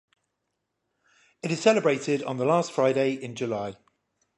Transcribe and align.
It 1.43 1.51
is 1.51 1.61
celebrated 1.61 2.23
on 2.23 2.37
the 2.37 2.45
last 2.45 2.71
Friday 2.71 3.13
in 3.13 3.35
July. 3.35 3.77